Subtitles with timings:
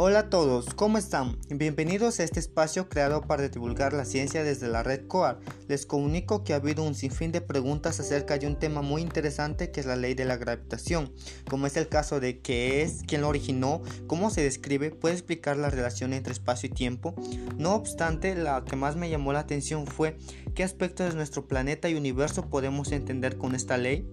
[0.00, 1.36] Hola a todos, ¿cómo están?
[1.50, 5.40] Bienvenidos a este espacio creado para divulgar la ciencia desde la red COAR.
[5.66, 9.72] Les comunico que ha habido un sinfín de preguntas acerca de un tema muy interesante
[9.72, 11.12] que es la ley de la gravitación,
[11.50, 15.56] como es el caso de qué es, quién lo originó, cómo se describe, puede explicar
[15.56, 17.16] la relación entre espacio y tiempo.
[17.56, 20.16] No obstante, la que más me llamó la atención fue
[20.58, 24.04] qué aspectos de nuestro planeta y universo podemos entender con esta ley.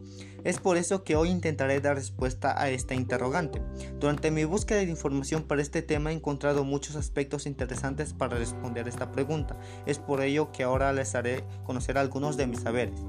[0.43, 3.63] Es por eso que hoy intentaré dar respuesta a esta interrogante.
[3.99, 8.87] Durante mi búsqueda de información para este tema he encontrado muchos aspectos interesantes para responder
[8.87, 9.57] esta pregunta.
[9.87, 12.99] Es por ello que ahora les haré conocer algunos de mis saberes.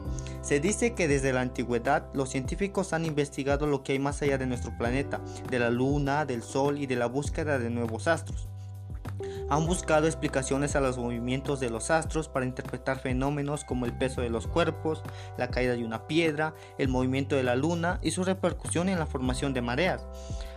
[0.41, 4.39] Se dice que desde la antigüedad los científicos han investigado lo que hay más allá
[4.39, 8.49] de nuestro planeta, de la luna, del sol y de la búsqueda de nuevos astros
[9.49, 14.21] han buscado explicaciones a los movimientos de los astros para interpretar fenómenos como el peso
[14.21, 15.03] de los cuerpos,
[15.39, 19.07] la caída de una piedra, el movimiento de la luna y su repercusión en la
[19.07, 20.07] formación de mareas.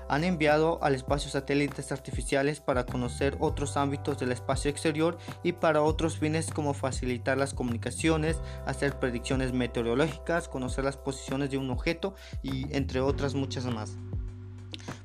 [0.09, 5.83] Han enviado al espacio satélites artificiales para conocer otros ámbitos del espacio exterior y para
[5.83, 12.16] otros fines como facilitar las comunicaciones, hacer predicciones meteorológicas, conocer las posiciones de un objeto
[12.41, 13.97] y entre otras muchas más.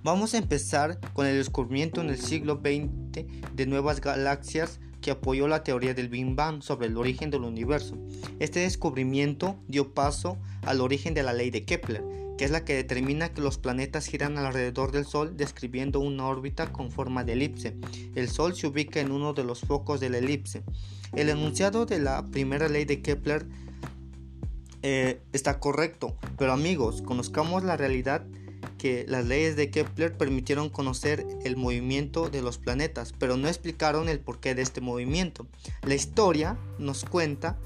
[0.05, 3.25] Vamos a empezar con el descubrimiento en el siglo XX
[3.55, 7.97] de nuevas galaxias que apoyó la teoría del Big Bang sobre el origen del universo.
[8.39, 12.05] Este descubrimiento dio paso al origen de la ley de Kepler,
[12.37, 16.71] que es la que determina que los planetas giran alrededor del Sol describiendo una órbita
[16.71, 17.75] con forma de elipse.
[18.15, 20.65] El Sol se ubica en uno de los focos de la elipse.
[21.15, 23.47] El enunciado de la primera ley de Kepler
[24.83, 28.27] eh, está correcto, pero amigos, conozcamos la realidad
[29.09, 34.21] las leyes de Kepler permitieron conocer el movimiento de los planetas, pero no explicaron el
[34.21, 35.47] porqué de este movimiento.
[35.83, 37.59] La historia nos cuenta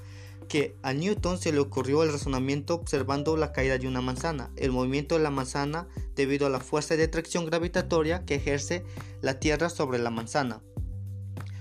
[0.48, 4.70] que a Newton se le ocurrió el razonamiento observando la caída de una manzana, el
[4.70, 8.84] movimiento de la manzana debido a la fuerza de atracción gravitatoria que ejerce
[9.20, 10.62] la Tierra sobre la manzana.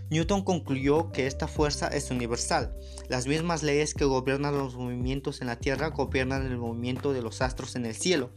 [0.09, 2.73] Newton concluyó que esta fuerza es universal.
[3.09, 7.41] Las mismas leyes que gobiernan los movimientos en la Tierra gobiernan el movimiento de los
[7.41, 8.29] astros en el cielo.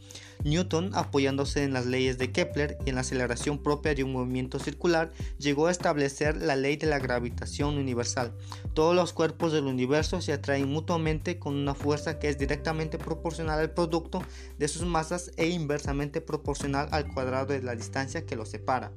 [0.43, 4.59] Newton, apoyándose en las leyes de Kepler y en la aceleración propia de un movimiento
[4.59, 8.33] circular, llegó a establecer la ley de la gravitación universal.
[8.73, 13.59] Todos los cuerpos del universo se atraen mutuamente con una fuerza que es directamente proporcional
[13.59, 14.21] al producto
[14.57, 18.91] de sus masas e inversamente proporcional al cuadrado de la distancia que los separa.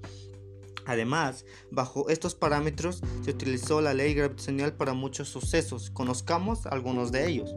[0.87, 5.91] Además, bajo estos parámetros se utilizó la ley gravitacional para muchos sucesos.
[5.91, 7.55] Conozcamos algunos de ellos.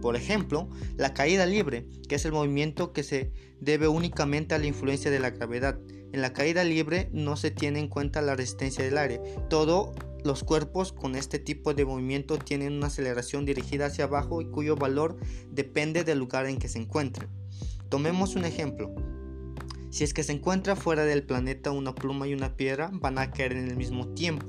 [0.00, 4.66] Por ejemplo, la caída libre, que es el movimiento que se debe únicamente a la
[4.66, 5.78] influencia de la gravedad.
[6.12, 9.20] En la caída libre no se tiene en cuenta la resistencia del aire.
[9.50, 9.90] Todos
[10.24, 14.76] los cuerpos con este tipo de movimiento tienen una aceleración dirigida hacia abajo y cuyo
[14.76, 15.16] valor
[15.50, 17.28] depende del lugar en que se encuentren.
[17.88, 18.94] Tomemos un ejemplo.
[19.90, 23.30] Si es que se encuentra fuera del planeta una pluma y una piedra, van a
[23.30, 24.46] caer en el mismo tiempo.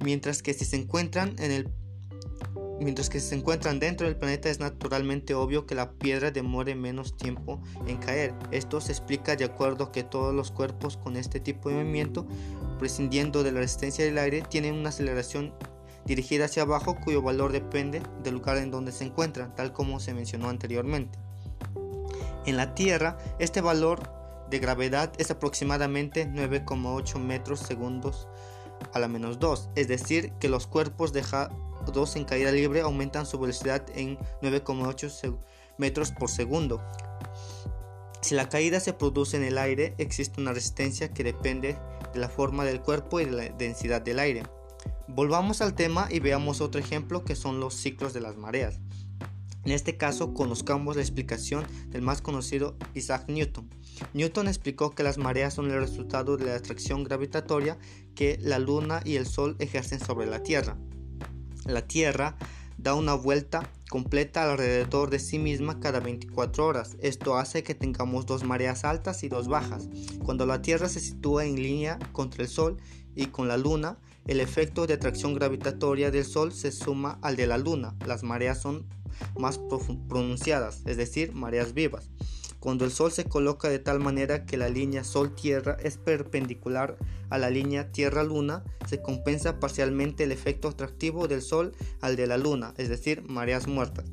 [0.00, 1.36] Mientras que si se encuentran
[3.78, 8.34] dentro del planeta es naturalmente obvio que la piedra demore menos tiempo en caer.
[8.50, 12.26] Esto se explica de acuerdo que todos los cuerpos con este tipo de movimiento,
[12.78, 15.54] prescindiendo de la resistencia del aire, tienen una aceleración
[16.06, 20.14] dirigida hacia abajo cuyo valor depende del lugar en donde se encuentran, tal como se
[20.14, 21.18] mencionó anteriormente.
[22.44, 24.21] En la Tierra, este valor
[24.52, 28.28] de gravedad es aproximadamente 9,8 metros segundos
[28.92, 33.40] a la menos 2, es decir, que los cuerpos dejados en caída libre aumentan su
[33.40, 35.38] velocidad en 9,8
[35.78, 36.82] metros por segundo.
[38.20, 41.78] Si la caída se produce en el aire, existe una resistencia que depende
[42.12, 44.42] de la forma del cuerpo y de la densidad del aire.
[45.08, 48.80] Volvamos al tema y veamos otro ejemplo que son los ciclos de las mareas.
[49.64, 53.68] En este caso, conozcamos la explicación del más conocido Isaac Newton.
[54.12, 57.78] Newton explicó que las mareas son el resultado de la atracción gravitatoria
[58.14, 60.76] que la Luna y el Sol ejercen sobre la Tierra.
[61.64, 62.36] La Tierra
[62.76, 66.96] da una vuelta completa alrededor de sí misma cada 24 horas.
[67.00, 69.88] Esto hace que tengamos dos mareas altas y dos bajas.
[70.24, 72.78] Cuando la Tierra se sitúa en línea contra el Sol
[73.14, 77.46] y con la Luna, el efecto de atracción gravitatoria del Sol se suma al de
[77.46, 77.96] la Luna.
[78.06, 78.86] Las mareas son
[79.38, 79.58] más
[80.08, 82.10] pronunciadas, es decir, mareas vivas.
[82.60, 86.96] Cuando el Sol se coloca de tal manera que la línea Sol-Tierra es perpendicular
[87.28, 92.38] a la línea Tierra-Luna, se compensa parcialmente el efecto atractivo del Sol al de la
[92.38, 94.04] Luna, es decir, mareas muertas.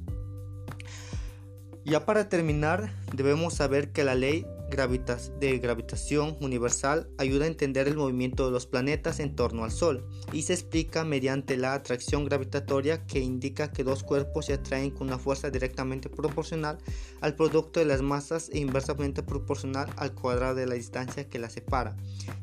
[1.85, 7.98] Ya para terminar, debemos saber que la ley de gravitación universal ayuda a entender el
[7.98, 13.06] movimiento de los planetas en torno al Sol y se explica mediante la atracción gravitatoria
[13.06, 16.77] que indica que dos cuerpos se atraen con una fuerza directamente proporcional
[17.19, 21.54] al producto de las masas e inversamente proporcional al cuadrado de la distancia que las
[21.54, 21.98] separa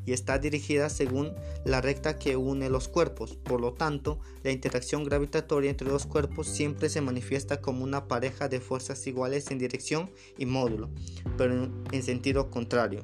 [0.05, 1.33] y está dirigida según
[1.65, 3.37] la recta que une los cuerpos.
[3.37, 8.47] Por lo tanto, la interacción gravitatoria entre dos cuerpos siempre se manifiesta como una pareja
[8.47, 10.89] de fuerzas iguales en dirección y módulo,
[11.37, 11.53] pero
[11.91, 12.03] en
[12.49, 13.03] contrario.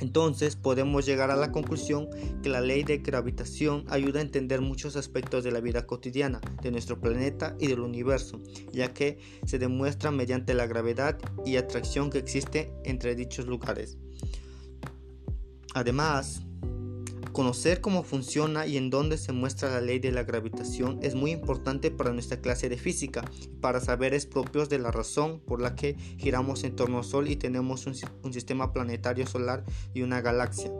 [0.00, 2.08] Entonces podemos llegar a la conclusión
[2.42, 6.70] que la ley de gravitación ayuda a entender muchos aspectos de la vida cotidiana, de
[6.70, 8.40] nuestro planeta y del universo,
[8.72, 13.96] ya que se demuestra mediante la gravedad y atracción que existe entre dichos lugares.
[15.74, 16.42] Además,
[17.34, 21.32] Conocer cómo funciona y en dónde se muestra la ley de la gravitación es muy
[21.32, 23.24] importante para nuestra clase de física,
[23.60, 27.34] para saberes propios de la razón por la que giramos en torno al Sol y
[27.34, 30.70] tenemos un, un sistema planetario solar y una galaxia.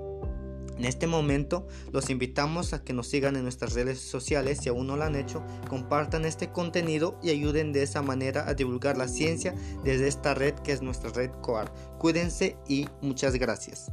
[0.79, 4.87] En este momento los invitamos a que nos sigan en nuestras redes sociales si aún
[4.87, 9.09] no lo han hecho, compartan este contenido y ayuden de esa manera a divulgar la
[9.09, 11.73] ciencia desde esta red que es nuestra red COAR.
[11.99, 13.91] Cuídense y muchas gracias.